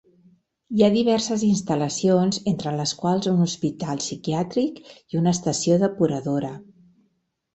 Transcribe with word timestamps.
Hi 0.77 0.83
ha 0.85 0.87
diverses 0.93 1.41
instal·lacions 1.47 2.39
entre 2.53 2.71
les 2.79 2.93
quals 3.03 3.29
un 3.33 3.45
hospital 3.45 4.01
psiquiàtric 4.05 4.81
i 4.89 5.21
una 5.23 5.35
estació 5.37 5.77
depuradora. 5.87 6.53